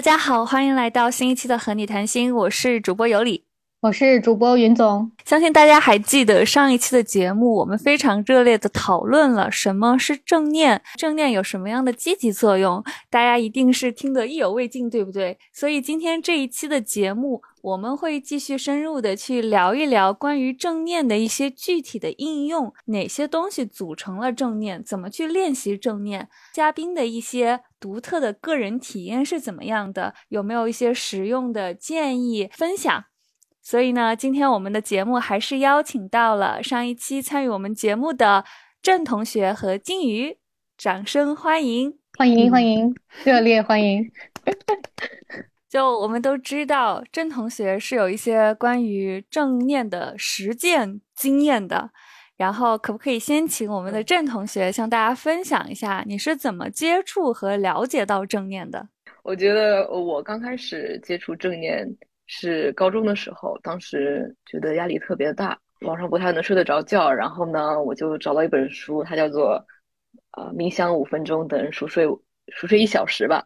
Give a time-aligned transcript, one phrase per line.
[0.00, 3.44] 大家好，欢迎来到新一期的和你谈心，我是主播尤里。
[3.82, 15.38] 我是主播云总，相信大家还记得上一期的节目，我们非常热烈的讨论了什么是正念，正念有什么样的积极作用，大家一定是听得意犹未尽，对不对？
[15.52, 33.04] 所以今天这一期的节目，我们会继续深入的去聊一聊关于正念的一些具体的应用，哪些东西组成了正念，怎么去练习正念，嘉宾的一些独特的个人体验是怎么样的，有没有一些实用的建议分享？
[33.62, 38.44] 所以呢，今天我们的节目还是邀请到了上一期参与我们节目的
[38.82, 40.38] 郑同学和金鱼，
[40.78, 44.10] 掌声欢迎，欢迎欢迎，热烈欢迎。
[45.68, 51.90] 就我们都知道，郑同学是有一些关于正念的实践经验的，
[52.36, 58.88] 然后可不可以先请我们的郑同学向大家分享一下，你是怎么接触和了解到正念的？
[59.22, 61.86] 我觉得我刚开始接触正念。
[62.32, 67.12] 是高中的时候，当时觉得压力特别大，晚上不太能睡得着觉。
[67.12, 69.56] 然后呢，我就找到一本书，它叫做
[70.40, 72.06] 《呃冥想五分钟等于熟睡
[72.52, 73.44] 熟睡一小时》吧。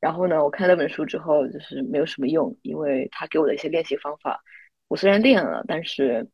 [0.00, 4.42] 然后呢，我看那本书之后，就是没有什么用，因为他给我的一些练习方法，
[4.88, 6.28] 我虽然练了，但是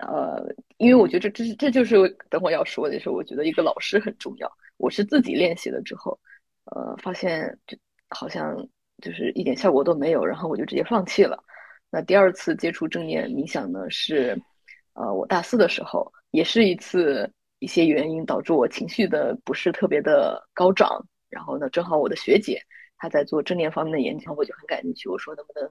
[0.00, 0.44] 呃，
[0.78, 4.50] 因为我觉得这这是这就是等会要说的，就是我觉得一个老师很重要。
[4.76, 6.18] 我是自己练习了之后，
[6.64, 8.68] 呃，发现就好像。
[9.00, 11.42] 就是一点效果都没有，然后我就直接放弃了。
[11.90, 14.40] 那第二次接触正念冥想呢，是
[14.92, 21.04] 呃我大四的时候，也是一次一些原因导致我情绪的不是特别的高涨。
[21.28, 22.60] 然后呢，正好我的学姐
[22.96, 25.08] 她在做正念方面的研究，我就很感兴趣。
[25.08, 25.64] 我说能不能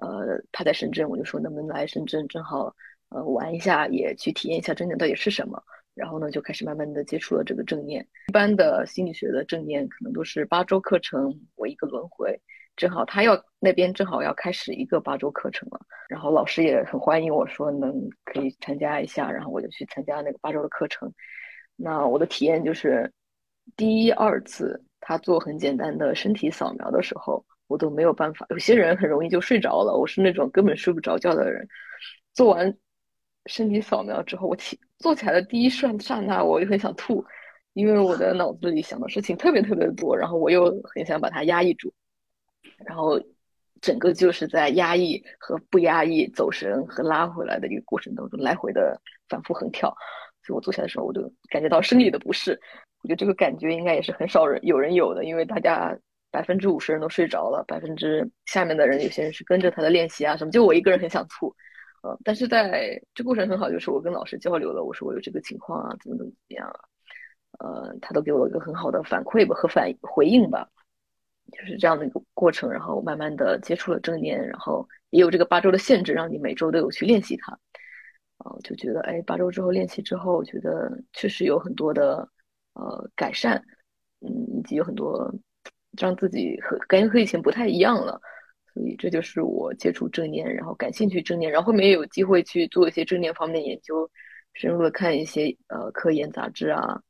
[0.00, 2.74] 呃她在深圳，我就说能不能来深圳正好
[3.08, 5.62] 呃玩一下，也去体验一下正念到底是什么。
[5.94, 8.06] 然后呢，就开始慢慢的接触了这个正念。
[8.28, 12.40] 一般的心理学的正念可能都是八周课程为一个轮回。
[12.78, 17.92] 正好他要那边正好要开始一个八周课程了，然后老师也很欢迎我说能
[18.24, 21.12] 可以参加一下，然后我就去参加那个八周的课程。
[21.74, 23.12] 那我的体验就是，
[23.76, 28.46] 第一二次他做很简单的身体扫描的时候，我都没有办法。
[28.50, 31.66] 有些人很容易就睡着了，我是那种根本睡不着觉的人。
[32.32, 32.72] 做完
[33.46, 37.24] 身体扫描之后，我起坐起来的第一瞬刹那，我就很想吐，
[37.72, 41.92] 因为我的脑子里想的事情特别特别多，然后我又很想把它压抑住。
[42.84, 43.20] 然后，
[43.80, 49.94] 整个就是在压抑和不压抑、走神和拉回来的一个过程当中，来回的反复横跳。
[50.42, 51.20] 所以我坐下的时候，我就
[51.50, 52.58] 感觉到生理的不适。
[53.02, 55.96] 我觉得这个感觉应该也是很少人有人有的，因为大家
[56.30, 61.54] 百分之五十人都睡着了，百分之下面的人有些人是跟着他的练习啊什么，就我一个人很想吐。
[62.02, 66.80] 呃，但是在这过程很好，就是我跟老师交流了，我说我有这个情况啊，怎么怎么怎么样啊，
[67.58, 70.68] 呃，他都给我一个很好的反馈吧和反回应吧。
[71.50, 77.52] 就是这样的一个过程，然后慢慢的接触了正念，然后也有这个八周的限制，让你每周都有去练习它，
[78.38, 82.28] 啊，就觉得哎，八周之后练习之后，我觉得确实有很多的
[82.74, 83.64] 呃改善，
[84.20, 85.34] 嗯，以及有很多
[85.98, 88.20] 让自己和感觉和以前不太一样了，
[88.74, 94.08] 所以这就是我接触正念，然后感兴趣正念，然后后面也有机会去做一些正念方面的研究，
[94.52, 97.00] 深入的看一些呃科研杂志啊，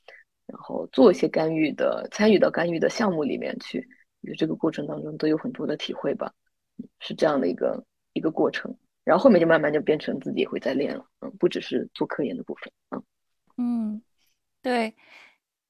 [0.46, 3.86] 然后做一些干预的参与到干预的项目里面去。
[4.26, 6.32] 就这个过程当中都有很多的体会吧，
[7.00, 8.74] 是这样的一个一个过程，
[9.04, 13.02] 然后后面就慢慢就变成自己也会在练了，嗯，不只是做科研的部分，嗯
[13.56, 14.02] 嗯，
[14.60, 14.94] 对，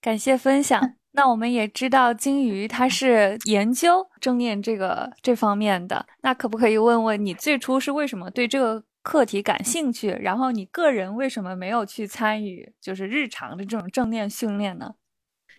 [0.01, 0.97] 感谢分享。
[1.13, 10.11] 那我们也知道金鱼它是研究正念这个这方面的，那可不可以问问你最初是为什么对这个课题感兴趣？
[10.21, 14.95] 然后你个人为什么没有去参与就是日常的这种正念训练呢？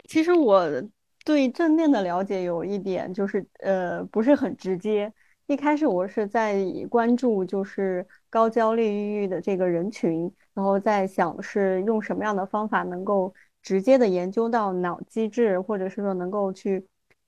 [0.08, 0.68] 其实我。
[1.30, 5.14] 对正念的了解有一点就是，呃，不是很直接。
[5.46, 6.58] 一开始我是在
[6.90, 13.32] 关注就是高焦虑抑郁的这个人群，然后在想是用什么样的方法能够
[13.62, 16.84] 直接的研究到脑机制，或者是说能够去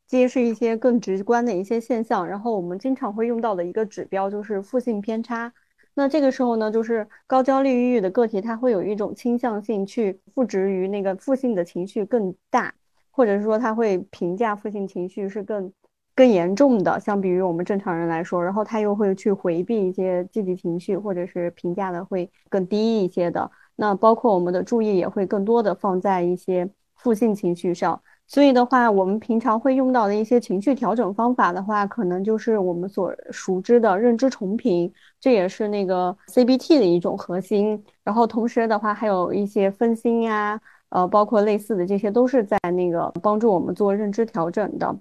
[0.07, 2.27] 揭示一些更直观的一些现象。
[2.27, 5.53] 然后我们经常会用到的一个指标就是负性偏差。
[5.93, 12.73] 那这个时候呢，就是高焦虑抑郁的个体，它会有一种倾向性去赋值于那个负性的情绪更大。
[13.11, 15.71] 或者是说他会评价负性情绪是更
[16.15, 23.49] 更严重的，相比于我们正常人来说，然后他又会去回避一些积极情绪，或者是评价的会更低一些的。
[23.75, 27.99] 那包括我们的注意也会更多的放在一些负性情绪上。
[28.27, 37.83] 所以的话，我们平常会用到的一些情绪调整方法的话，可能就是我们所熟知的认知重评，这也是那个 CBT 的一种核心。
[38.03, 40.61] 然后同时的话，还有一些分心呀。
[40.91, 44.95] 呃，包括类似的这些都是在那个帮助我们做认知调整的。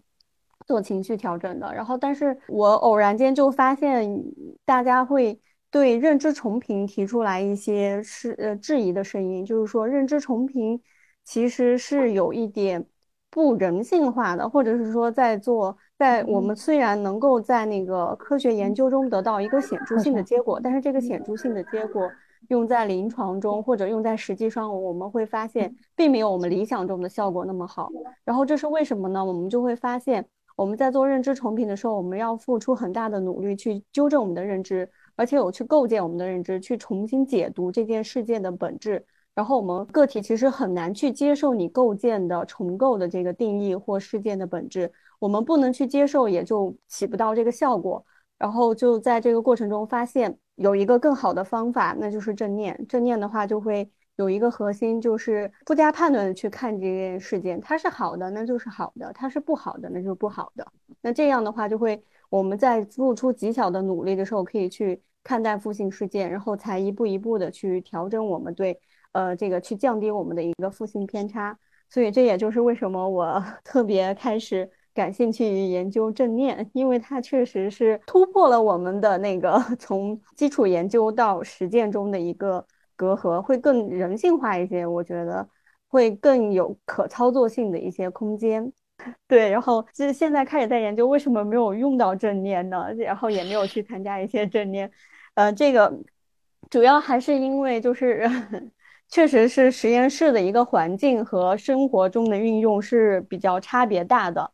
[0.67, 1.75] 做情绪调整的。
[1.75, 4.09] 然后，但是我偶然间就发现，
[4.65, 5.41] 大家会
[5.71, 10.81] 对认知重评提出来一些是呃质疑的声音，就是说认知重评
[11.25, 12.87] 其实是有一点
[13.31, 15.77] 不人性化的，或者是说在做。
[15.99, 22.11] 在我们虽然能够在那个科学研究中得到一个显著性的结果，但是这个显著性的结果
[22.49, 27.91] 用在临床中或者用在实际上，我们会发现并没有我们理想中的效果那么好。
[28.25, 29.25] 然后这是为什么呢？
[29.25, 30.27] 我们就会发现
[30.57, 39.05] 我们在做认知重评的时候，我们要付出很大的努力去纠正我们的认知，而且有去构建我们的认知，去重新解读这件事件的本质。
[39.33, 44.91] 然后我们个体其实很难去接受你构建的重构的这个定义或事件的本质。
[45.19, 48.05] 我们不能去接受，也就起不到这个效果。
[48.37, 52.87] 然后就在这个过程中发现有一个更好的方法，那就是正念。
[52.87, 60.67] 正念的话就会有一个核心，就是不加判断的去看这件事件，它是好的，那就是好的；它是不好的，那就是不好的。
[61.01, 68.79] 那这样的话，就会我们在付出极小的努力的时候，可以去看待负性事件，然后才一步一步的去调整我们对
[69.13, 71.59] 呃这个去降低我们的一个负性偏差。
[71.89, 74.71] 所以这也就是为什么我 特别开始。
[75.01, 82.63] 感兴趣于研究正念，因为它确实是突破了我们的那个 从基础研究到实践中的一个
[82.95, 84.87] 隔阂，会更人性化一些。
[84.87, 85.49] 我觉得
[85.89, 88.71] 会更有可操作性的一些空间。
[89.27, 92.93] 对，然后就是现在开始在研究为什么没有用到正念呢？
[92.99, 94.91] 然后也没有去参加一些正念。
[95.33, 95.91] 呃，这个
[96.69, 98.29] 主要还是因为就是
[99.09, 104.51] 确实是实验室的一个环境和生活中的运用是比较差别大的。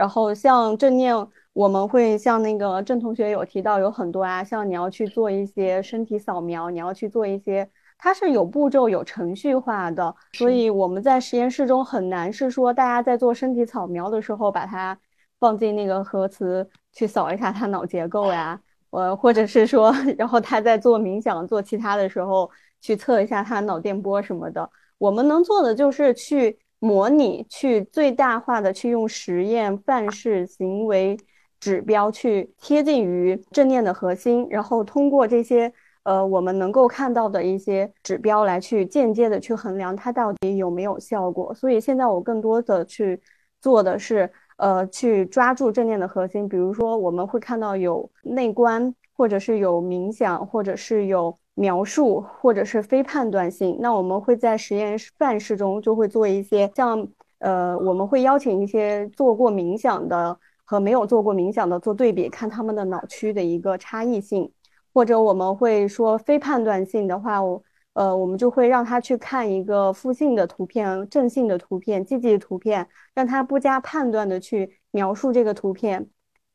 [0.00, 1.14] 然后像正念，
[1.52, 7.68] 我们会像那个郑同学有提到有很多啊，像你要去做一些身体扫描，你要去做一些，
[7.98, 14.98] 它是有步骤、有程序化的，所以我们在实验室中很难是说大家在做身体扫描的时候把它
[15.38, 18.58] 放进那个核磁去扫一下它脑结构呀，
[18.88, 22.50] 呃，或者是说，然后他在做冥想、做其他的时候
[22.80, 26.58] 去测一下他脑电波什么的，我们能做的就是去。
[26.80, 31.16] 模拟去最大化的去用实验范式行为
[31.60, 35.70] 指标去贴近于正念的核心，然后通过这些
[36.04, 41.52] 呃我们能够看到的一些指标来去间接的去衡量它到底有没有效果。
[41.52, 43.20] 所以现在我更多的去
[43.60, 51.38] 做的是呃去抓住正念的核心，比如说我们会看到有内观，或者是有冥想，或者是有。
[51.60, 57.06] 描述或者是非判断性，那我们会在实验范式中就会做一些像
[57.38, 64.50] 呃，我们会邀请一些做过冥想的和没有做过冥想的做对比，看他们的脑区的一个差异性，
[64.94, 76.08] 或者我们会说非判断性的话，我呃，我们就会让他去看一个负性的图片、正性的图片、积极的图片，让他不加判断的去描述这个图片，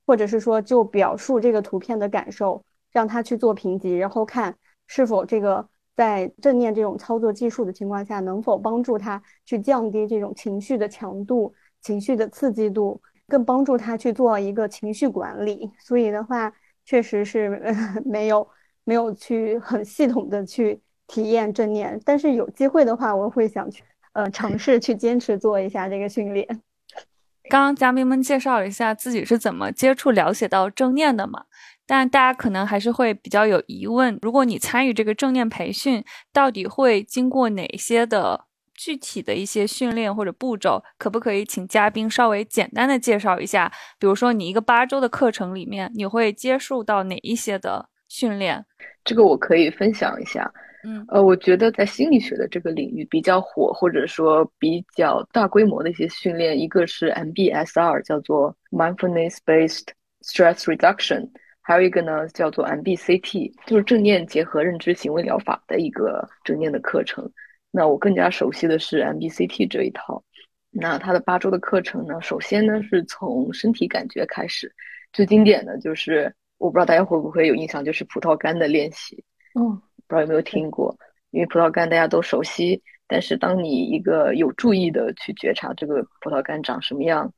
[0.08, 4.56] 或者是说就表述这个图片的感受，让他去做评级，然后看。
[4.88, 15.72] 是否这个在正念这种操作技术的情况下，能否帮助他去降低这种情绪的强度、情绪的刺激度，更帮助他去做一个情绪管理？
[15.80, 16.52] 所以的话，
[16.86, 17.62] 确实是
[18.06, 18.48] 没有
[18.84, 26.48] 没有去很系统的去体验正念，但是有机会的话，我会想去呃尝试去坚持做一下这个训练。
[27.48, 31.46] 刚刚嘉宾们介绍一下自己是怎么接触了解到正念的嘛？
[31.88, 40.84] 但大家可能还是会比较有疑问：如果你参与这个正念培训，到底会经过哪些的具体的一些训练或者步骤？
[40.98, 43.72] 可不可以请嘉宾稍微简单的介绍一下？
[44.00, 48.66] 比如说，你一个八周的课程里面，你会接触到哪一些的训练？
[49.04, 50.52] 这个我可以分享一下。
[50.84, 59.88] 嗯，呃，我觉得在心理学的这个领域比较火，或者说比较大规模的一些训练，一个是 MBSR，叫做 Mindfulness Based
[60.22, 61.30] Stress Reduction。
[61.68, 67.28] 还有一个呢，叫做 MBCT，就是正念结合认知行为疗法的一个正念的课程。
[67.72, 70.24] 那我更加熟悉的是 MBCT 这一套。
[70.70, 74.72] 那它的八周的课程呢，首先呢是从身体感觉开始，
[75.12, 79.24] 最经典的就是，我不知道大家会不会有印象，就是葡萄干的练习。
[79.60, 79.64] 嗯，
[80.08, 80.96] 不知道有没有听过？
[81.32, 87.34] 因为葡萄干大家都熟悉，但是当你一个有注意的去觉察这个葡萄干长什么样，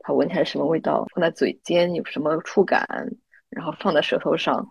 [0.00, 2.84] 它闻起来什么味道，放在嘴尖有什么触感。
[3.50, 4.66] 然后放在舌头上，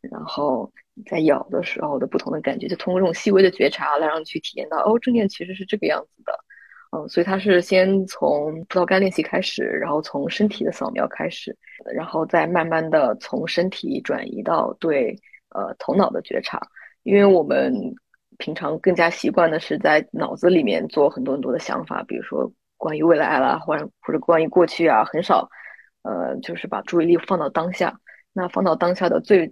[0.00, 0.70] 然后
[1.06, 6.32] 在咬的时候的不同的感觉，就通过这种细微的觉察来让你去体验到，哦，正念其实是这个样子的，
[6.90, 11.56] 嗯，所以它是先从葡萄干练习开始，然后从身体的扫描开始，
[11.94, 15.16] 然后再慢慢的从身体转移到对
[15.50, 16.60] 呃头脑的觉察，
[17.04, 17.72] 因为我们
[18.38, 25.48] 平常更加习惯的是在脑子里面做很多很多的想法，比如说关于未来啦，或者或者关于过去啊，很少。
[26.02, 27.98] 呃，就是把注意力放到当下。
[28.36, 29.50] 那放到当下的最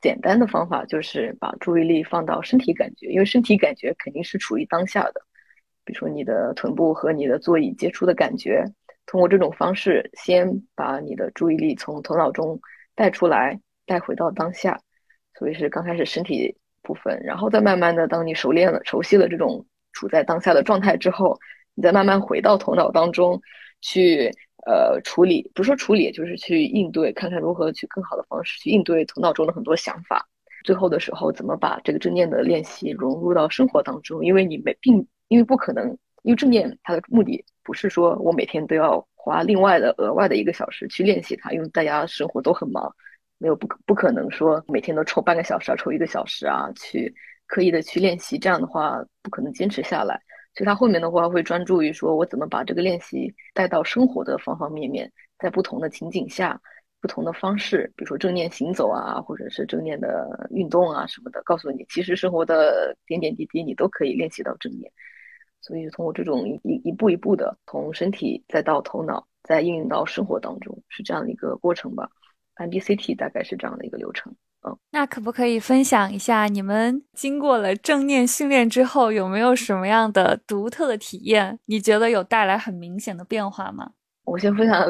[0.00, 5.20] 简单的方法就是把注意力放到身体感觉，因为身体感觉肯定是处于当下的。
[5.84, 8.64] 比如说你的臀部和你的座椅接触的感觉，
[9.06, 12.60] 通过这种方式，先把你的注意力从头脑中
[12.96, 14.80] 带出来，带回到当下。
[15.38, 21.38] 所以是刚开始身体部分，然后再慢慢的，当你熟练了、熟悉了这种处在当下的状态之后，
[21.74, 23.40] 你再慢慢回到头脑当中
[23.80, 24.32] 去，
[24.66, 30.28] 呃，处理，不是说处理，就是去应对，看看如何去更好的方式去应对头脑中的很多想法。
[30.64, 34.24] 最后的时候，怎么把这个正念的练习融入到生活当中？
[34.24, 35.06] 因为你没并。
[35.28, 35.88] 因为不可能，
[36.22, 42.94] 因为正念它的目的不是说我每天都要花另外的额外的一个小时去练习它，因为大家生活都很忙，
[43.38, 47.12] 没有不不可能说每天都抽半个小时啊，抽一个小时啊，去
[47.48, 50.22] 刻意的去练习，这样的话不可能坚持下来。
[50.56, 56.58] 所以他后面的话会专注于说我怎么把这个练习带到生活的方方面面，在不同的情景下，
[56.98, 64.90] 不同的方式，比如说正念行走啊，或者是正念的运动啊什么的，告诉你其实生活的点点滴滴你都可以练习到正念。
[65.60, 72.08] 所以通过这种一一步一步的从身体再到头脑，再应用到生活当中，是这样的一个过程吧。
[72.54, 74.34] MBCT 大概是这样的一个流程。
[74.66, 81.58] 嗯，那可不可以分享一下你们经过了正念训练之后，有没有什么样的独特的体验？
[81.66, 83.92] 你觉得有带来很明显的变化吗？
[84.24, 84.84] 我先分享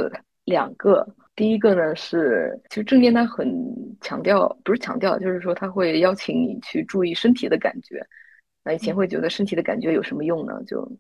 [0.45, 1.07] 两个。
[1.35, 3.47] 第一个呢是，其实正念它很
[4.01, 8.03] 强调，不是强调，就是说它会邀请你去注意身体的感觉。
[8.65, 10.55] 那以前会觉得身体的感觉有什么用呢？
[10.67, 10.91] 就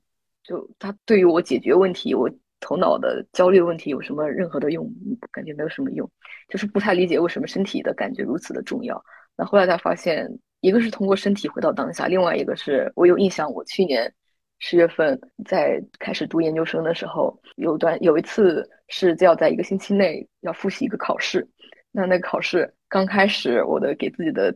[0.45, 4.91] 就它对于我解决问题，我头脑的焦虑问题有什么任何的用？
[5.31, 6.11] 感觉没有什么用，
[6.49, 9.03] 就是不太理解为什么身体的感觉如此的重要。
[9.37, 10.29] 那后来才发现，
[10.61, 14.13] 一个是通过身体回到当下，另外一个是我有印象，我去年
[14.59, 21.47] 十月份在开始读研究生的时候，有段有一次是就要在一个星期内要复习一个考试。
[21.93, 24.55] 那那个考试刚开始，我的给自己的。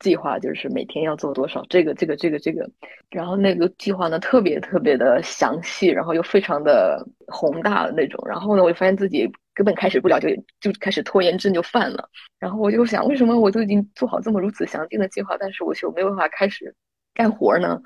[0.00, 2.68] 计划就是每天要做多少，这个这个这个这个，
[3.10, 8.18] 然后那个计划呢特别特别的详细，然后又非常的宏大的那种。
[8.26, 10.28] 然后呢，我就发现自己根本开始不了，就
[10.58, 12.08] 就开始拖延症就犯了。
[12.38, 16.74] 然后我就想，为什么我都已经做好这么如此详尽的计划，但是我就没有办法开始
[17.14, 17.80] 干活呢？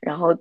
[0.00, 0.36] 然后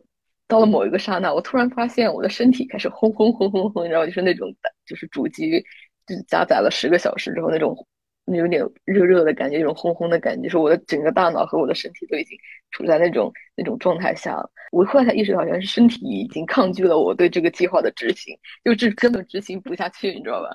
[0.48, 4.52] 到了某一个刹那，我突然发现我的身体开始轰轰轰轰轰，然后就是那种
[4.88, 5.64] 就是主机
[6.08, 7.88] 就是加载了十个小时之后那种。
[8.26, 12.38] 有点热热的感觉，一种轰轰的感觉，就是我的整个大脑和我的身体都已经
[12.72, 14.50] 处在那种那种状态下了。
[14.72, 20.50] 我后来才意识到，好像是身体已经抗拒了我对这个计划的执行，就这根本执行不下去，你知道吧？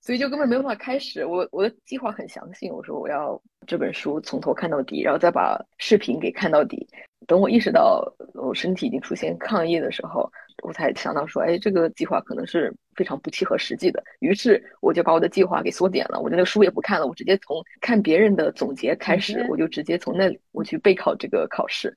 [0.00, 1.24] 所以就根本没有办法开始。
[1.24, 6.86] 我我的计划很详细，我说我要这本书从头看到底，然后再把视频给看到底。
[7.26, 10.30] 等我意识到我身体已经出现抗议的时候。
[10.62, 14.02] 我才想到说，哎，这个计划可能是非常不切合实际的。
[14.20, 21.94] 于是我就把我的计划给缩减了，我的那个书也不看了，我直接从看别人的总结开始，我就直接从那里我去备考这个考试。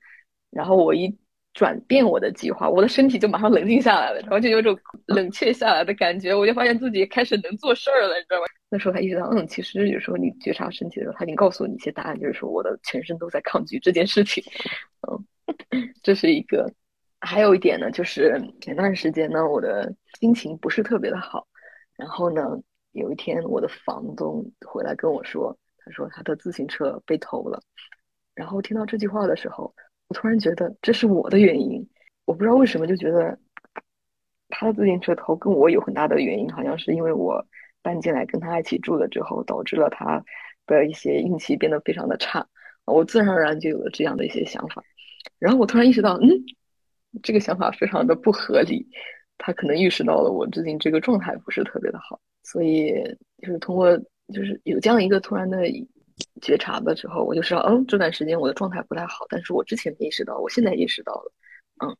[0.50, 1.16] 然后我一
[1.52, 8.46] 转变我的计划，我的身体就马上冷静下来了，然后就有种 冷却下来的感觉，我就发现自己开始能做事儿了，你知道吗？
[8.68, 14.42] 那时候才意识到，嗯，其实有时候你觉察身体的时候，他已经告诉你一些答案，就是说我的全身都在抗拒这件事情。
[15.08, 15.24] 嗯，
[16.02, 16.72] 这是一个。
[17.20, 21.46] 还有一点呢，就是前段时间呢，我的心情不是特别的好。
[21.96, 22.42] 然后呢，
[22.92, 27.62] 有一天我的房东回来跟我说，他说他的自行车被偷了。
[28.34, 29.74] 然后听到这句话的时候，
[30.08, 31.86] 我突然觉得这是我的原因。
[32.24, 33.38] 我不知道为什么就觉得
[34.48, 37.44] 他的自行车偷跟我有很大的原因，好像是因为我
[37.82, 40.24] 搬进来跟他一起住了之后，导致了他
[40.66, 42.48] 的一些运气变得非常的差。
[42.86, 44.82] 我自然而然就有了这样的一些想法。
[45.38, 46.28] 然后我突然意识到，嗯。
[47.22, 48.86] 这个想法非常的不合理，
[49.38, 52.92] 他可能意识到了我最近这个状态不是特别的好，所以
[53.38, 53.96] 就是通过
[54.32, 55.58] 就是有这样一个突然的
[56.40, 61.32] 觉察的时候，我就知道，嗯，这段时间我的状态不太好，但是我之前没意识到，我现在意识到了，
[61.84, 61.96] 嗯，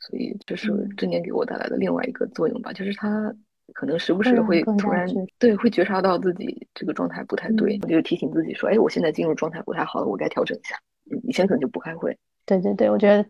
[0.00, 3.32] 所以这是正念给我带来的另外一个作用吧，就是他
[3.74, 5.06] 可能时不时会突然
[5.38, 10.76] 对会觉察到自己这个状态不太对，我就提醒自己说，哎，我现在进入状态不太好了，我该调整一下，
[11.24, 12.16] 以前可能就不太会。
[12.48, 13.22] 对对对，我觉得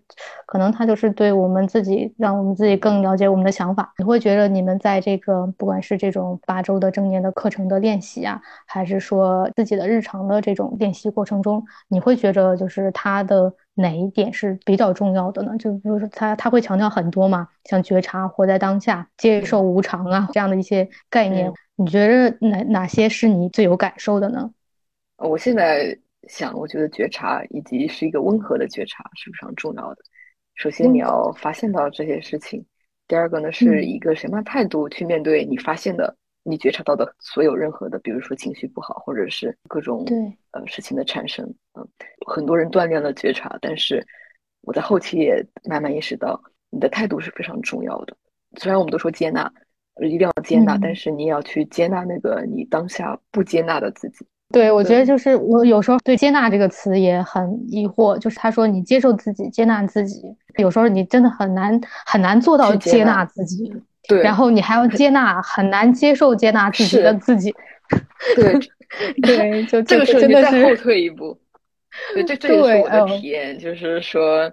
[0.47, 3.93] 可能他就是对我们自己，让我们自己更了解我们的想法。
[3.99, 15.57] 你会觉得你们在这个不管是这种八周的正念的课程的练习啊，还是说自己的日常的这种练习过程中，你会觉得就是他的哪一点是比较重要的呢？
[15.59, 24.49] 就比如说他他会强调很多嘛，像觉察、活在当下、接受无常啊这样的一些概念，你觉得哪哪些是你最有感受的呢？
[25.17, 25.99] 我现在。
[26.29, 30.03] 想，我觉得觉察以及是一个温和的觉察是非常重要的。
[30.55, 32.61] 首先，你要发现到这些事情；
[33.07, 40.17] 第二个呢，是一个什么态度去面对你发现的你觉察到的所有任何的，比如说情绪不好，或者是各种对
[40.51, 41.45] 呃事情的产生，
[41.75, 41.89] 嗯，
[42.27, 44.05] 很多人锻炼了觉察，但是
[44.63, 48.17] 我在后期也慢慢意识到，你的态度是非常重要的。
[48.59, 49.53] 虽然我们都说接纳，
[50.03, 54.27] 一定要接纳，嗯但是你也要去接纳那个你当下不接纳的自己。
[54.51, 60.23] 对，我觉得就是我有时候对“接纳”这个词也很疑惑，就是他说你接受自己、接纳自己，
[60.57, 63.71] 有时候你真的很难很难做到接纳纳自己，
[64.09, 67.55] 对，然后你还要接纳很难接受接纳自己的自己。
[68.35, 68.59] 对，
[69.21, 71.39] 对，就 这个时候真的你再后退一步。
[72.15, 74.51] 对，这 这也是我的哦体验，就是说，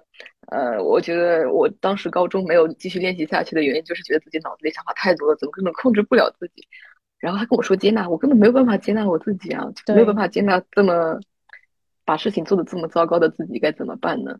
[0.48, 6.66] 呃，我觉得我当时高中没有继续练习下去的原因，就是觉得自己脑子里想法太多了，怎么根本控制不了自己。
[7.18, 11.18] 然后他跟我说接纳，我根本没有办法接纳我自己啊，就没有办法接纳这么
[12.04, 14.38] 把事情做得这么糟糕的自己，该怎么办呢？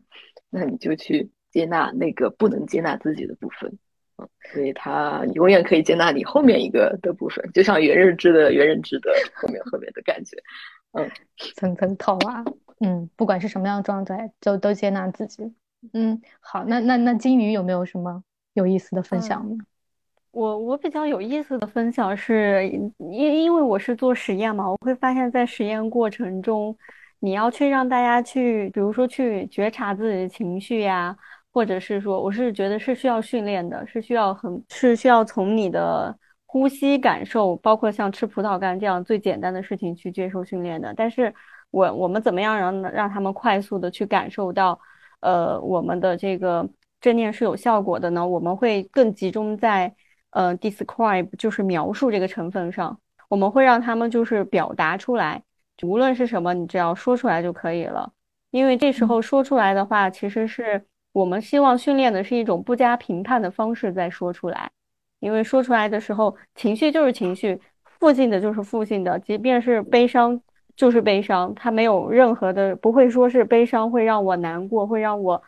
[0.49, 3.77] 那你就去接纳那个不能接纳自己的部分。
[4.17, 10.37] 嗯，所以他永远可以接纳你后面一个的部分，就像原认知的原认知的后面后面的感觉。
[10.93, 11.09] 嗯
[11.55, 12.43] 层层套娃。
[12.79, 15.51] 嗯，不管是什么样的状态，就都接纳自己。
[15.93, 19.57] 嗯，好，那那那金鱼有没有什么有意思的分享呢？
[20.37, 22.93] 我我比较有意思的分享是，因
[23.43, 26.77] 因为我是做实验嘛，我会发现在实验过程中，
[27.17, 31.17] 你要去让大家去，比如说去觉察自己的情绪呀，
[31.51, 36.15] 或者是说，我是觉得是需要训练的，是需要很是需要从你的
[36.45, 40.93] 呼吸感受，包括像吃葡萄干这样最简单的事情去接受训练的。
[40.95, 41.33] 但是
[41.71, 44.79] 我我们怎么样让让他们快速的去感受到，
[45.21, 46.69] 呃，我们的这个
[47.01, 48.27] 正念是有效果的呢？
[48.27, 49.91] 我们会更集中在
[50.31, 55.41] 呃 describe，就是描述这个成分上，我们会让他们就是表达出来，
[55.83, 58.11] 无论是什么，你只要说出来就可以了。
[58.51, 64.69] 因为这时候说出来的话，其实是我们希望训练的是一种不加评判的方式再说出来。
[65.19, 67.59] 因为说出来的时候，情绪就是情绪，
[67.99, 70.39] 负性的就是负性的，即便是悲伤
[70.75, 75.41] 就是悲伤，它没有任何的，不会说是悲伤会让我难过，会让我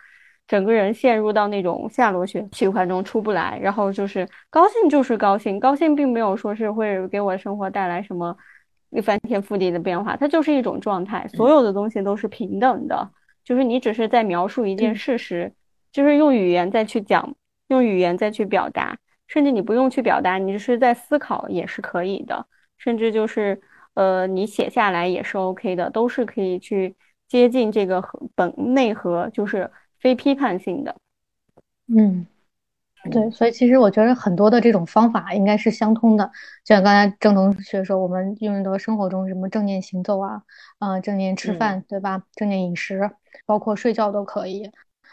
[0.50, 3.58] 整个人陷入到那种下螺旋循环中出不来。
[3.62, 8.36] 然后就是高兴就是高兴，高兴并没有说是会给我生活带来什么
[8.90, 13.12] 一翻天覆地的变化，它就是一种状态，所有的东西都是平等的，
[13.46, 15.54] 就是你只是在描述一件事实，
[15.92, 17.36] 就是用语言再去讲，
[17.68, 18.98] 用语言再去表达。
[19.28, 22.48] 甚至你不用去表达，你只是在思考也是可以的，
[22.80, 23.62] 甚至就是
[23.94, 26.96] 呃，你写下来也是 OK 的，都是可以去
[27.28, 30.96] 接近这个核本内核，就是非批判性的。
[31.88, 32.26] 嗯，
[33.12, 36.26] 对，所以其实我觉得很多的这种方法应该是相通的，
[36.64, 40.44] 就像刚才郑同学说，我们运用到生活中，什么正念行走啊，
[40.80, 42.24] 呃，正念吃嗯饭，对吧？
[42.36, 43.12] 正念饮食，
[43.46, 44.72] 包括睡觉都可以。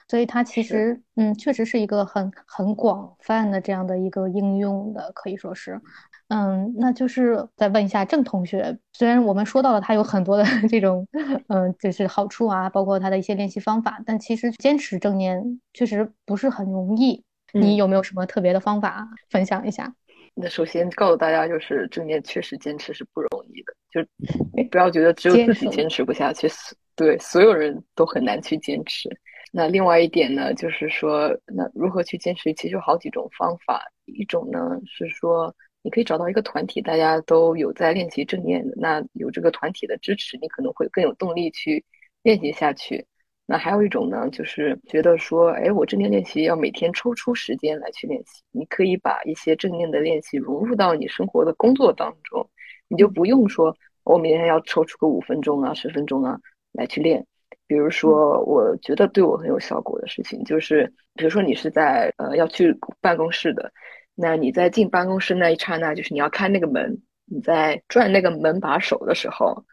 [0.09, 5.81] 所以它其实，嗯，确实是一个很很广泛的这样的一个应用的，可以说是，
[6.29, 11.07] 嗯，那就是再问一下郑同学，虽然我们说到了他有很多的 这种，
[11.49, 17.23] 嗯，就是好处啊，包括他的一些练习方法，但其实坚持正念确实不是很容易。
[17.53, 19.95] 你嗯有没有什么特别的方法分享一下？
[20.35, 26.49] 那首先告诉大家，就是正念确实坚持是不容易的，就不要觉得只有自己坚持不下去，
[26.97, 29.09] 对所有人都很难去坚持。
[29.53, 32.53] 那另外一点呢，就是说，那如何去坚持？
[32.53, 33.81] 其实有好几种方法。
[34.05, 35.55] 一种呢是说，
[35.87, 41.85] 你可以找到一个团体，大家都有在练习正念的，那有这个团体的支持，你可能会更有动力去
[42.25, 43.07] 练习下去。
[43.47, 48.43] 那还有一种呢，就是觉得说，哎，我正念练习要每天抽出时间来去练习。
[48.51, 52.51] 你可以把一些正念的练习融入到你生活的工作当中，
[52.89, 56.37] 你就不用说我每天要抽出个五分钟啊、十分钟啊
[56.73, 57.25] 来去练。
[57.69, 63.73] 比如说，我觉得对我很有效果的事情，就是比如说你是在呃要去办公室的，
[64.17, 69.65] 那你在进办公室那一刹那，就是你要开那个门，你在转那个门把手的时候，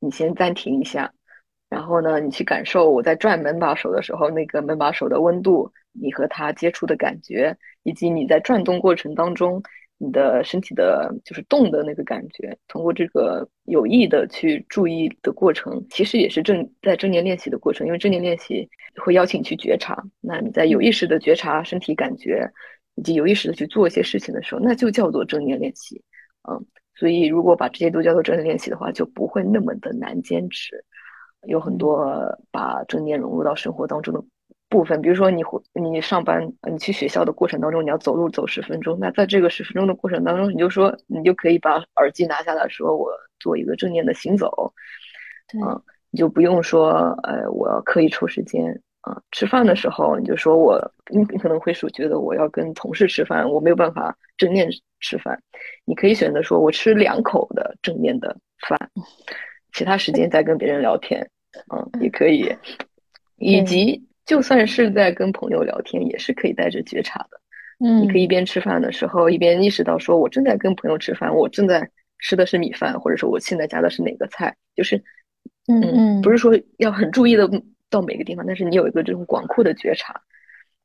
[0.00, 1.12] 你先暂停一下。
[1.68, 9.62] 然后呢，你去感受我在转门把手的时候，那个门把手的温度，你和它接触的感觉，以及你在转动过程当中
[9.96, 12.58] 你的身体的就是动的那个感觉。
[12.66, 20.02] 通过这个有意的去注意的过程，其实也是正在正念练习的过程，因为正念练习会邀请你去觉察。
[20.20, 22.50] 那你在有意识的觉察身体感觉，
[22.96, 26.02] 以及有意识的去做一些事情的时候，那就叫做正念练习。
[26.48, 30.84] 嗯，所以如果把这些都叫做正念练习的话，就不会那么的难坚持。
[31.46, 34.22] 有很多把正念融入到生活当中的
[34.68, 44.72] 部分，比如说你你上班，你去学校的过程当中，你要走路走十分钟，那在这个十分钟的过程当中，你就说你就可以把耳机拿下来说，我做一个正念的行走，
[45.48, 46.90] 对，嗯，你就不用说，
[47.22, 50.78] 呃，我要刻意抽时间，啊，吃饭的时候你就说我，
[51.10, 54.68] 你你可能会说觉得我要跟同事吃饭，我没有办法正念
[55.00, 55.42] 吃饭。
[55.86, 58.36] 你可以选择说我吃两口的正念的
[58.68, 58.78] 饭，
[59.72, 61.26] 其他时间再跟别人聊天，
[61.74, 62.54] 嗯，也可以。
[63.38, 67.40] 以及就算是在跟朋友聊天，也是可以带着觉察的。
[67.82, 75.02] 嗯，你可以一边吃饭的时候，一边意识到说我正在跟朋友吃饭，我正在吃的是米饭，或者说我现在加的是哪个菜，就是，
[75.68, 77.50] 嗯嗯，不是说要很注意的。
[77.90, 80.22] 到每个地方，但是你有一个这种广阔的觉察，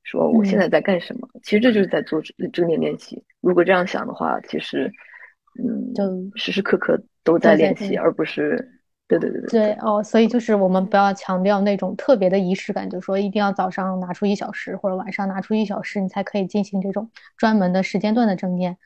[0.03, 1.29] 说我现在在干什么？
[1.43, 3.23] 其实这就是在做正念练习。
[3.41, 4.91] 如果这样想的话，其实，
[5.57, 6.03] 嗯，就
[6.35, 9.49] 时时刻刻都在练习，而不是，对对对对。
[9.49, 18.77] 对哦，所以就是我们不要强调那种特别的仪式感，就说一定要早上拿出一小时，或者晚上拿出一小时，你才可以进行这种专门的时间段的正念。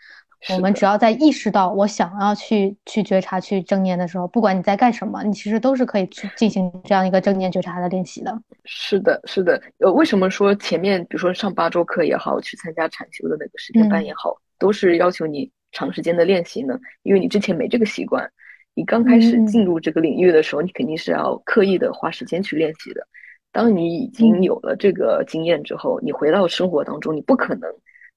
[0.47, 8.41] 我们只要在意识到我想要去去觉察、去正念的时候，不管你在干什么，你其实都是可以去进行这样一个正念觉察的练习的。
[8.63, 9.62] 是的，是的。
[9.80, 16.80] 呃，为什么说前面，比如说上八周课也好，去参加禅修的那个十天班也好，都是要求你长时间的练习呢？
[17.04, 18.25] 因为你之前没这个习惯，
[18.73, 23.06] 你刚开始进入这个领域的时候，你肯定是要刻意的花时间去练习的。
[23.52, 27.69] 当你已经有了这个经验之后，你回到生活当中，你不可能。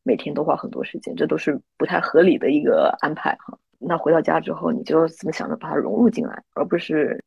[0.02, 3.56] 每天都花很多时间，这都是不太合理的一个安排哈。
[3.84, 7.20] 那回到家之后，你就怎么想着把它融入进来，而不是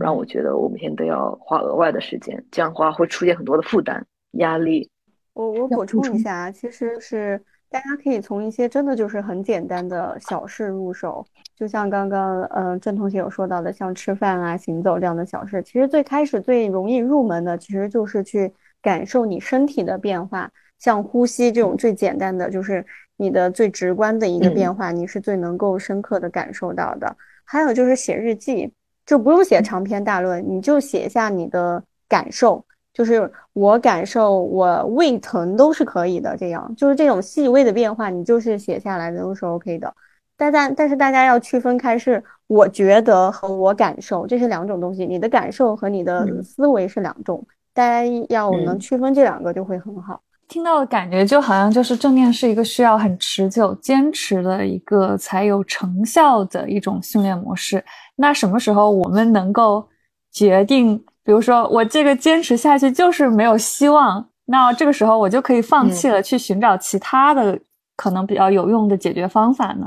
[0.00, 4.90] 让我觉得我每天都要花额外的时间，这样的话会出现很多的负担压力。
[5.34, 7.40] 我我补充一下，其实是
[7.70, 20.50] 大家可以从一些真的就是很简单的小事入手，就像刚刚嗯郑同学有说到的，像吃饭啊、行走这样的小事，其实最开始最容易入门的，其实就是去感受你身体的变化。
[20.80, 22.84] 像呼吸这种最简单的，就是
[23.18, 27.16] 你的最直观的一个变化，你是最能够深刻的感受到的。
[27.44, 28.72] 还有就是写日记，
[29.04, 36.36] 就不用写长篇大论，你就写下你的感受，就是我感受我胃疼都是可以的。
[36.36, 39.92] 这样就是这种细微的变化，你就是写下来的都是 OK 的。
[40.36, 45.04] 但但但是大家要区分开，是我觉得和我感受，这是两种东西。
[45.04, 50.22] 你的感受和你的思维是两种，大家要能区分这两个就会很好。
[50.50, 57.82] 听到的感觉就好像就是正念是一个需要很持久坚持的一个才有成效的一种训练模式。
[58.16, 59.88] 那什么时候我们能够
[60.32, 67.56] 决定，比如说我这个坚持下去就是没有希望，那这个时候我就可以放弃了，去寻找其他的
[67.96, 69.86] 可能比较有用的解决方法呢？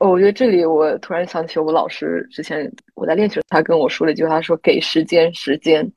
[0.00, 5.90] 哦，我觉得这里我突然想起我老师之前我在练球他跟我说了一句话，说给时间，时间，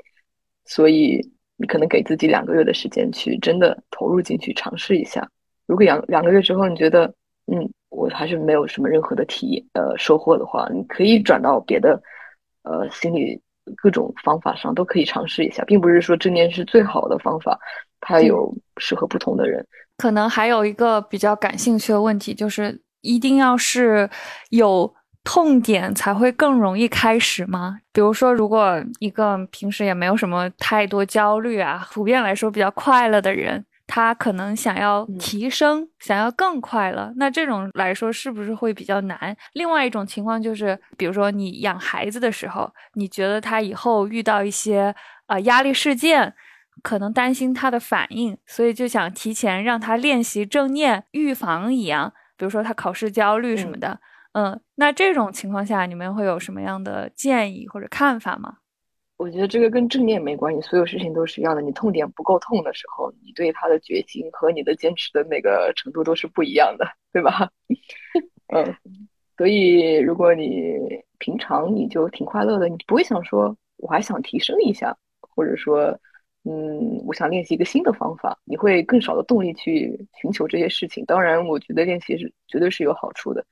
[0.65, 1.21] 所以。
[1.61, 5.29] 你可能给自己两个月的时间去真的投入进去尝试一下。
[5.67, 7.05] 如果两两个月之后你觉得，
[7.45, 12.01] 嗯，我还是没有什么任何的体验呃收获的话，你可以转到别的，
[12.63, 13.39] 呃，心理
[13.75, 17.59] 各种方法上都可以尝试一下，并不是说正念是最好的方法，
[17.99, 19.63] 它有适合不同的人。
[19.97, 24.09] 可能还有一个比较感兴趣的问题，就是一定要是
[24.49, 24.91] 有。
[25.23, 27.77] 痛点才会更容易开始吗？
[27.93, 39.35] 比如说，如果一个平时也没有什么太多焦虑啊，普遍来说比较快乐的人，他可能想要提升，想要更快乐，那这种来说是不是会比较难？
[39.53, 44.93] 另外一种情况就是，比如说你养孩子的时候，你觉得他以后遇到一些
[45.27, 46.33] 啊压力事件，
[46.81, 53.89] 可能担心他的反应，所以就想提前让他练习正念，预防一样，比如说他考试焦虑什么的。
[53.89, 53.99] 嗯，
[54.33, 58.57] 嗯那这种情况下，你们会有什么样的建议或者看法吗？
[59.17, 61.61] 我觉得这个跟正念没关系，所有事情都是一样的。
[61.61, 67.51] 你痛点不够痛的时候，你对他的决心和你的坚持的那个程度都是不一样的，对吧？
[68.53, 68.75] 嗯，
[69.37, 70.77] 所以如果你
[71.19, 75.99] 平常你就挺快乐的，你不会想说我还想提升一下，或者说，
[76.45, 81.05] 嗯，我想练习一个新的方法，你会更少的动力去寻求这些事情。
[81.05, 83.45] 当然，我觉得练习是绝对是有好处的。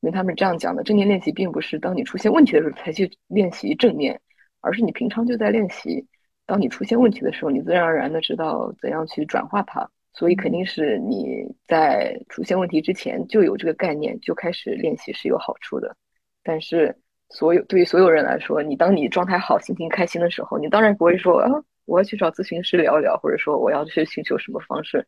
[0.00, 4.18] 因为他们这样讲的，正念练习并不是当你出现问题的时候才去练习正念，
[4.60, 6.06] 而是你平常就在练习。
[6.46, 9.88] 当你出现问题的时候，你自然而然的知道怎样去转化它。
[10.12, 15.94] 所以肯定是你在出现问题之前就有这个概念，就开始练习是有好处的。
[16.42, 16.96] 但是
[17.28, 21.48] 所有对于所有人来说，你当你状态好、心情开心的时候，你当然不会说啊，
[21.84, 25.06] 我要去找咨询师聊一聊，或者说我要去寻求什么方式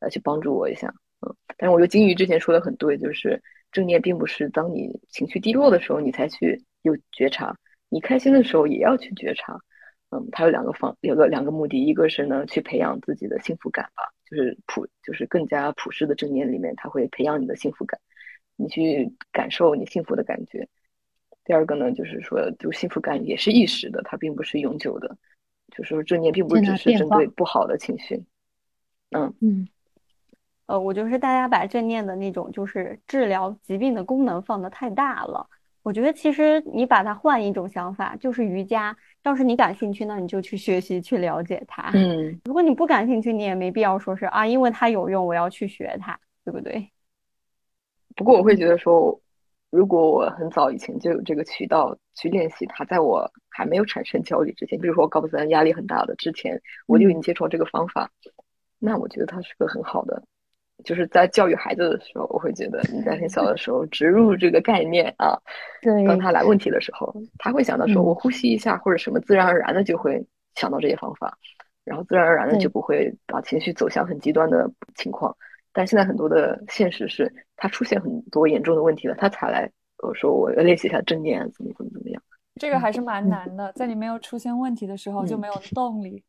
[0.00, 0.92] 来去帮助我一下。
[1.26, 3.40] 嗯，但是我觉得金鱼之前说的很对，就是。
[3.72, 7.56] 正念并不是当你情绪低落的时候你才去有觉察，
[7.88, 9.58] 你开心的时候也要去觉察。
[10.10, 17.98] 嗯，它有两个方，有个两个目的，一个是呢去培养自己的幸福感吧，就是普就是更加普世的正念里面，它会培养你的幸福感，
[18.56, 20.68] 你去感受你幸福的感觉。
[21.44, 25.16] 第二个呢，就是说，就幸福感也是一时的，它并不是永久的。
[25.74, 28.22] 就是说正念并不只是针对不好的情绪。
[29.12, 29.66] 嗯嗯，
[30.66, 35.46] 呃，我就是大家把正念的那种就是治疗疾病的功能放得太大了。
[35.82, 38.96] 我觉得其实你把它换一种想法，就是瑜伽。
[39.24, 41.90] 要是你感兴趣，那你就去学习去了解它。
[41.94, 46.90] 嗯，如果你不感兴趣，你也没必要说是啊，因为它有用，我要去学它，对不对？
[48.14, 49.20] 不过我会觉得说，
[49.70, 58.10] 如果我很早以前就有这个渠道去练习它，在我还没有产生焦虑之前，比如说高三压力很大的之前，我就已经接触这个方法，
[58.78, 60.22] 那我觉得它是个很好的。
[60.84, 65.38] 就是在教育孩子的时候，我会觉得你在很小的时候植入这个概念啊，
[65.80, 71.36] 对，当他来问题的时候，他会想到说，我呼吸一下或者什么，自然而然的就会想到这些方法，
[71.84, 75.34] 然后自然而然的就不会把情绪走向很极端的情况。
[75.72, 79.70] 但现在很多的现实是，他出现很多严重的问题了，他才来
[80.02, 82.22] 我说我要练习一下正念，怎么怎么怎么样。
[82.60, 86.22] 这个还是蛮难的，在你没有出现问题的时候就没有动力，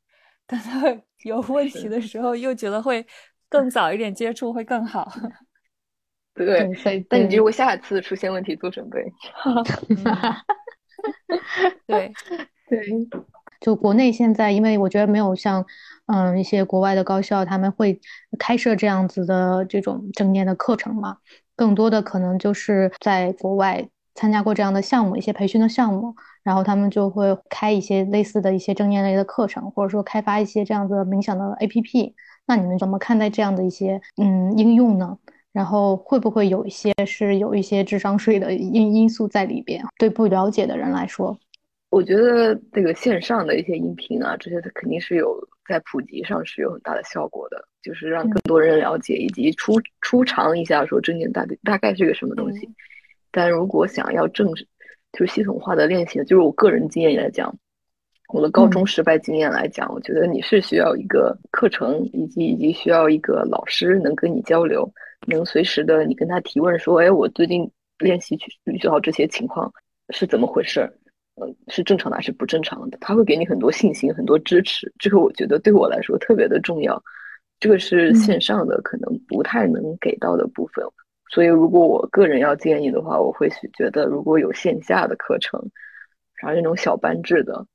[0.48, 3.06] 等到有问题的时候又觉得会。
[3.54, 5.08] 更早一点接触会更好，
[6.34, 6.68] 对。
[7.10, 9.14] 那你就为下次出现问题做准备。
[11.86, 12.12] 对
[12.68, 13.08] 对，
[13.62, 15.64] 就国内现在，因为我觉得没有像
[16.08, 18.02] 嗯一些国外的高校，他们会
[18.40, 21.18] 开设这样子的这种正念的课程嘛。
[21.56, 32.14] 更多的可能就是在国外参加过这样的项目，一些培训的项目，然后他们就会开一些类似的一些正念类的课程，或者说开发一些这样子冥想的 APP。
[32.46, 35.18] 那你们怎么看待这样的一些嗯应用呢？
[35.52, 39.84] 然后会不会有一些是有一些智商税的因因素在里边？
[39.98, 41.38] 对不了解的人来说，
[41.92, 52.68] 我觉得这个线上的一些音频啊，这些它肯定是有在普及上是有很大的效果的，就是让更多人了解以及出出尝一下说正念大大概是个什么东西。
[53.34, 54.48] 但如果想要正
[55.12, 57.54] 就是系统化的练习，就是我个人经验来讲。
[58.30, 64.92] 我的高中失败经验来讲，我觉得你是需要一个课程，以及以及需要一个老师能跟你交流，
[65.28, 67.70] 能随时的你跟他提问说，哎，我最近
[68.00, 69.72] 练习去遇到这些情况
[70.10, 70.82] 是怎么回事？
[71.36, 72.98] 嗯，是正常的还是不正常的？
[73.02, 74.92] 他会给你很多信心，很多支持。
[74.98, 77.00] 这个我觉得对我来说特别的重要。
[77.60, 80.84] 这个是线上的可能不太能给到的部分。
[81.34, 85.60] 所以如果我个人要建议的话，我会觉得如果有线下的课程，
[86.36, 87.66] 然后那种小班制的。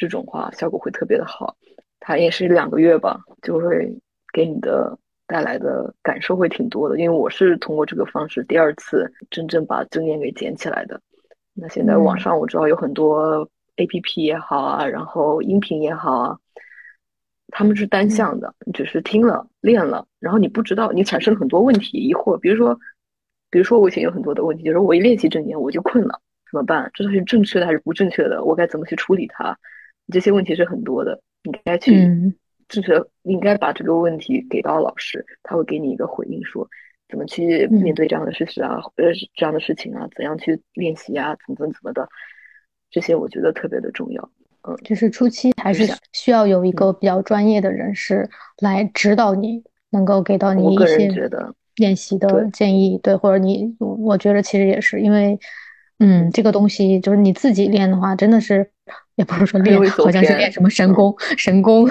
[0.00, 1.56] 这种话效果会特别的好，
[1.98, 3.92] 它也是两个月吧，就会
[4.32, 6.96] 给你的带来的感受会挺多的。
[7.00, 11.00] 因为我是通过这个方式第二次真正把正念给捡起来的。
[11.52, 16.38] 那现在网上我知道有很多 A P P 也好啊，然后音频也好啊，
[17.50, 22.78] 他们是单向的，你只是听了练了，然后你不知道你产生了很多问题疑惑，比如说，
[23.50, 26.90] 比如说我以前有很多的问题，就是我一练习正念我就困了，怎么办？
[26.94, 28.44] 这是正确的还是不正确的？
[28.44, 29.58] 我该怎么去处理它？
[30.12, 31.92] 这些问题是很多的，你该去
[32.68, 36.68] 正确，应该把这个问题给到老师，他会给你一个回应，说
[37.08, 42.08] 怎么去面对这样的事实啊，呃，这样的事情啊，怎样去练习啊，怎么怎么怎么的，
[42.90, 44.30] 这些我觉得特别的重要。
[44.68, 48.28] 嗯，就是初期还是需要有一个比较专业的人士
[48.60, 51.10] 来指导你，能够给到你一些
[51.76, 55.38] 练习的建议，对，或者你，我觉得其实也是因为，
[55.98, 58.70] 嗯，这个东西就是你自己练的话，真的是。
[59.16, 61.88] 也不是说练，好像是练什么神功，神功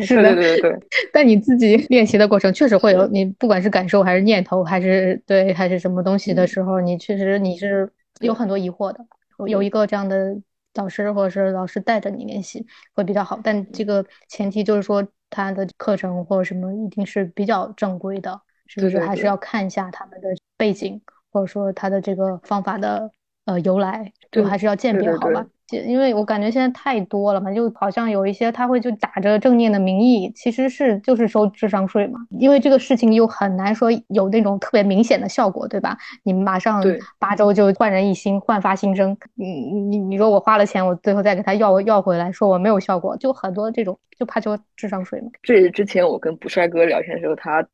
[0.00, 0.76] 是的，对对对。
[1.12, 7.88] 但你自己练习的过程，确实会有你，不管是感受还是念头，还是对还是什么东西的时候，你确实你是
[8.20, 8.98] 有很多疑惑的。
[9.46, 10.36] 有一个这样的
[10.74, 18.98] 导师或者是老师带着你练习会比较好，但这个前提就是说他的课程或者什么一定是比较正规的，是不是？
[18.98, 23.10] 还是要看一下他们的背景，或者说他的这个方法的
[23.46, 25.46] 呃由来，就还是要鉴别好吧。
[25.70, 32.20] 因为我感觉现在太多了嘛，就好像有一些他会就打着正念的名义，其实是就是收智商税嘛。
[32.38, 35.96] 因为这个事情又很难说有那种特别明显的效果，对吧？
[36.22, 36.84] 你马上
[37.18, 39.16] 八周就焕然一新，焕发新生。
[39.34, 45.28] 你你你说我花了钱，我最后再给他要要回来，说我没有效果，就很多这种就怕交智商税嘛。
[45.42, 47.66] 这之前我跟不帅哥聊天的时候，他。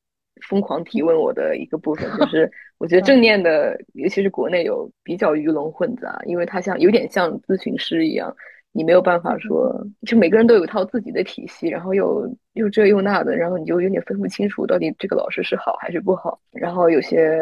[0.49, 8.35] 疯狂提问我的一个部分就 是，我觉得正念的，尤其是国内有比较鱼龙混杂，因为它像有点像咨询师一样，
[8.73, 16.41] 你没有办法说，就每个人都有一套自己的体系，然后又又这又那的，然后你就有点分不清楚到底这个老师是好还是不好。
[16.53, 17.41] 然后有些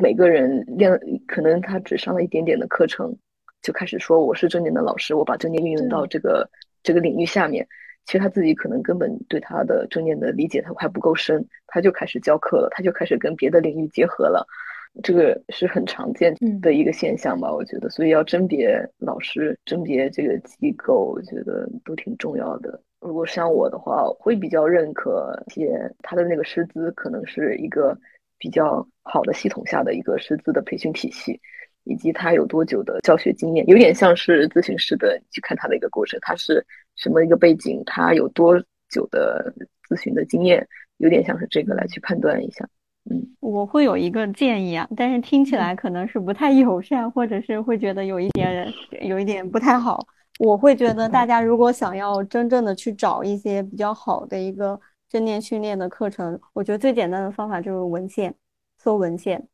[0.00, 3.16] 每个人练，可能他只上了一点点的课程，
[3.62, 6.48] 就开始说我是正念的老师，我把正念运用到这个
[6.82, 7.66] 这个领域下面。
[8.06, 14.46] 其实他自己可能根本对他的正念的理解他还不够深，他就开始教课了，他就开始跟别的领域结合了，
[15.02, 17.52] 这个是很常见的一个现象吧？
[17.52, 22.80] 我觉得，所以要甄别老师、甄别这个机构，我觉得都挺重要的。
[23.00, 27.96] 如果像我的话，会比较认可一些他的那个师资，可能是一个
[28.38, 31.40] 比较好的系统下的一个师资的培训体系，
[31.84, 36.64] 以及他有多久的教学经验，有点像是咨询师的去看他的一个过程，他是
[36.96, 39.54] 什么一个背景，他有多久的
[39.88, 42.68] 咨询的经验，有点像是这个来去判断一下。
[43.08, 48.66] 嗯，我会有一个建议啊，但是听起来可能是不太友善，或者是会觉得有一点
[49.02, 50.04] 有一点不太好。
[50.38, 54.78] 我会觉得大家如果想要真正的去找一些比较好的一个
[55.08, 58.34] 正念训练的课程，我觉得最简单的方法就是文献，
[58.76, 59.46] 搜文献，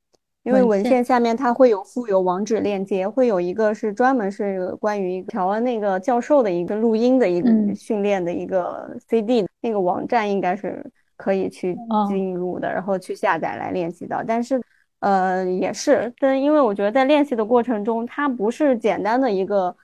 [0.42, 10.84] 因为文献下面它会有附有网址链接，会有一个是专门是关于调那个教授的一个录音的一个训练的一个 CD，那个网站应该是。
[11.14, 11.76] 可以去
[12.08, 14.24] 进入的，然后去下载来练习的。
[14.26, 14.60] 但是，
[14.98, 19.76] 呃，也是，但因为我觉得在练习的过程中，它不是简单的一个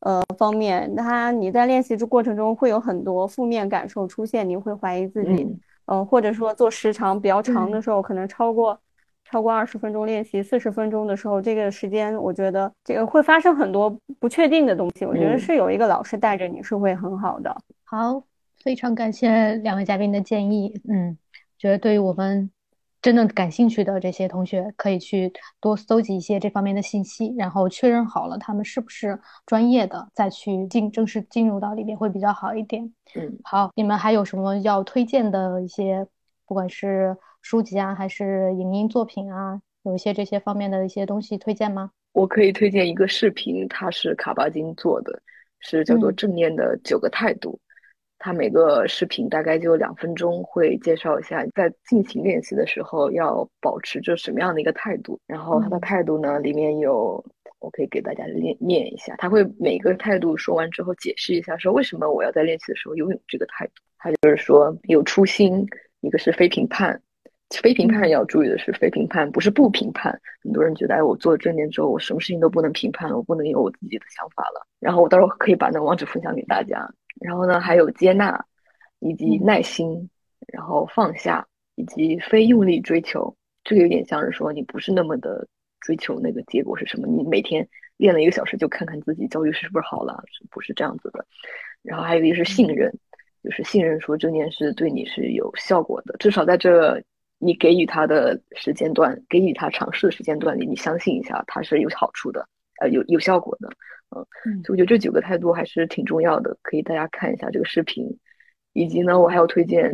[0.00, 5.46] 呃方面，它你在练习这过程中会有很多负面感受出现，你会怀疑自己，
[5.84, 8.78] 嗯，或者说做时长比较长的时候，可能超过
[9.30, 15.04] 超过二十分钟练习四十分钟的时候，这个时间我觉得这个会发生很多不确定的东西。
[15.04, 17.56] 我觉得是有一个老师带着你是会很好的。
[17.84, 18.22] 好。
[18.64, 21.16] 非常感谢两位嘉宾的建议，嗯，
[21.56, 22.50] 觉得对于我们
[23.00, 32.92] 真的感兴趣的这些同学，可以去多搜集一些这方面的信息，然后确认好了他们是不是专业的，再去进正式进入到里面会比较好一点。
[33.14, 36.04] 嗯，好，你们还有什么要推荐的一些，
[36.44, 37.16] 不管是
[37.48, 41.92] 书籍啊，还是影音作品啊，有一些这些方面的一些东西推荐吗？
[42.12, 45.22] 我可以推荐一个视频，它是卡巴金做的，
[45.60, 47.56] 是叫做正念的九个态度。
[48.18, 55.16] 他每个视频大概就两分钟，会介绍一下在进行练习的时候要保持着什么样的一个态度。
[55.28, 57.24] 然后他的态度呢，里面有
[57.60, 59.14] 我可以给大家念念一下。
[59.18, 63.84] 他会每个态度说完之后解释一下，说为什么我要在练习的时候拥有这个态度。
[63.98, 65.64] 他就是说有初心，
[66.00, 67.00] 一个是非评判，
[67.62, 70.20] 非评判要注意的是非评判不是不评判。
[70.42, 74.66] 很多人觉得哎，我做了正念之后，我什么事情都不能评判，我不能有我自己的想法了。
[74.80, 76.88] 然后我到时候可以把那个网址分享给大家。
[77.20, 78.44] 然后呢，还有接纳，
[78.98, 80.10] 以及耐心，
[80.48, 83.34] 然后放下，以及非用力追求。
[83.64, 85.46] 这个有点像是说，你不是那么的
[85.80, 87.06] 追求那个结果是什么。
[87.06, 91.24] 你每天练了一个小时，就看看自己焦虑是不是好了，是不是这样子的。
[91.82, 92.92] 然后还有一个是信任，
[93.42, 97.02] 就是信任说正念是对你是有效果的，至少在这
[97.38, 102.48] 你给予他的时间段，给予他尝试的时间段里，你相信一下他是有好处的，
[102.80, 103.68] 呃，有有效果的。
[104.46, 108.18] 嗯，所以我觉得这几个态度还是挺重要的，可以大家看一下这个视频，
[108.72, 109.92] 以及呢，我还要推荐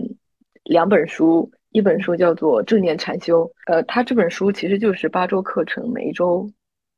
[0.64, 6.48] 两本书，一本书叫做《正念禅修》，呃，它这本书其实就是八周课程，每一周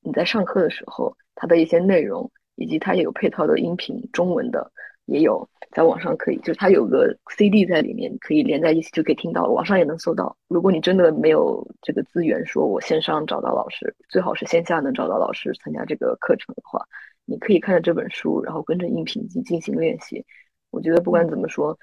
[0.01, 4.71] 你在上课的时候，它的一些内容，以及它也有配套的音频，中文的
[5.07, 10.37] 也有，在网上可以，就是它有个 CD 在里面，可以连在一起就可以听到，网上也能搜到。
[10.49, 16.85] 如果你真的没有这个资源，说我线上找到老师，最好是线下能找到老师参加这个课程的话。
[17.27, 20.25] 你可以看着这本书，然后跟着音频进进行练习。
[20.71, 21.79] 我觉得不管怎么说，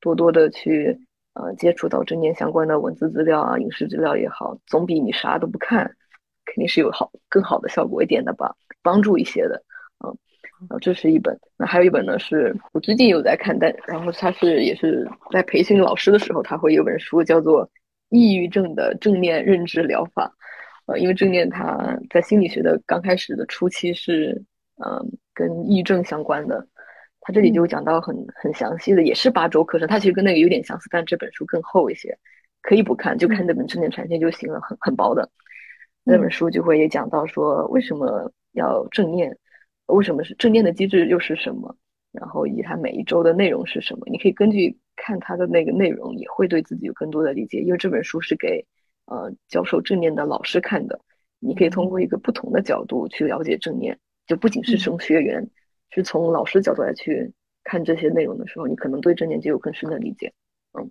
[0.00, 0.98] 多多的去
[1.34, 5.84] 呃接触到正念相关的文字资料啊、影视资料也好，总比你啥都不看，
[6.46, 9.62] 肯定是有好更好的效果一点的吧，帮助一些的。
[10.02, 10.16] 嗯，
[10.60, 17.66] 然后这是一本，那还有一本呢，是我最近有在看，但然后他是也是在培训老师的时候，他会有本书叫做
[18.10, 20.32] 《抑郁症的正念认知疗法》。
[20.92, 24.44] 呃，因为正念它在心理学的刚开始的初期是。
[24.78, 26.62] 嗯，跟抑郁症相关的，
[27.22, 29.88] 他这里就讲到很很详细的，也是八周课程。
[29.88, 32.14] 它其实跟那个有点相似，但这本书更厚一些，
[32.60, 35.26] 可以不看，就看那本正念传线就行了，很很薄的。
[36.04, 39.34] 那本书就会也讲到说，为什么要正念，
[39.86, 41.76] 为什么是正念的机制又是什么，
[42.12, 44.06] 然后以及它每一周的内容是什么。
[44.10, 47.60] 你可以根据看它的那个内容，也会对自己有更多的理解。
[47.60, 48.64] 因为这本书是给
[49.06, 51.00] 呃教授正念的老师看的，
[51.38, 53.98] 你可以通过一个不同的角度去了解正念。
[54.26, 55.48] 就不仅是从学员，
[55.90, 57.32] 是从老师角度来去
[57.62, 60.32] 看这些内容的时候，你可能对正念就有更深的理解。
[60.76, 60.90] 嗯，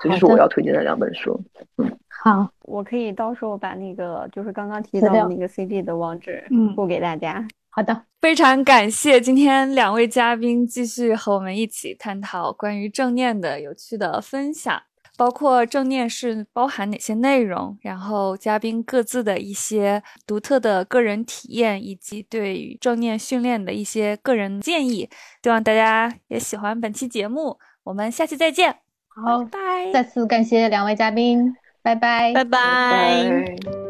[0.00, 1.38] 这就是我要推荐的两本书。
[1.76, 7.46] 嗯，好，我可以到时候把那个就是刚刚提到的那个 CD 的网址嗯布给大家。
[7.74, 14.82] 好的，非常感谢今天两位嘉宾继续和我们一起探讨关于正念的有趣的分享。
[15.16, 25.08] 包括正念是包含哪些内容，然后嘉宾各自的一些独特的个人体验，以及对于正念训练的一些个人建议，
[25.42, 27.58] 希望大家也喜欢本期节目。
[27.84, 28.76] 我们下期再见，
[29.08, 29.92] 好，拜。
[29.92, 33.83] 再次感谢两位嘉宾，拜拜，拜拜。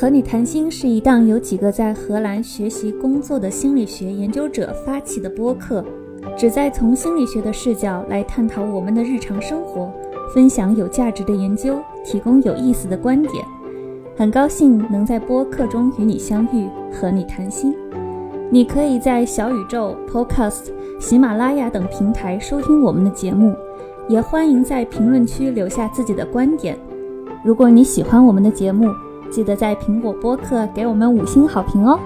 [0.00, 5.84] 和你谈心是一档由几个在荷兰学习工作的心理学研究者发起的播客，
[6.38, 9.92] 旨在从心理学的视角来探讨我们的日常生活，
[10.34, 13.44] 分享有价值的研究，提供有意思的观点。
[14.16, 17.74] 很高兴能在播客中与你相遇，和你谈心。
[18.48, 23.54] 你可以在小宇宙、Podcast、喜马拉雅等平台收听我们的节目，
[24.08, 26.74] 也欢迎在评论区留下自己的观点。
[27.44, 28.90] 如果你喜欢我们的节目，
[29.30, 31.98] 记得在苹果播客给我们五星好评哦。